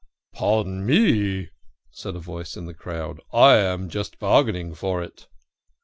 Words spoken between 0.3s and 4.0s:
""Pardon me," said a voice in the crowd," I am